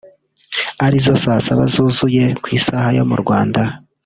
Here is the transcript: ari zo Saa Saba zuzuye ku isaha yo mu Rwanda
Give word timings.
ari 0.85 0.97
zo 1.05 1.13
Saa 1.23 1.43
Saba 1.45 1.63
zuzuye 1.73 2.23
ku 2.41 2.47
isaha 2.57 2.89
yo 2.97 3.03
mu 3.09 3.15
Rwanda 3.21 3.61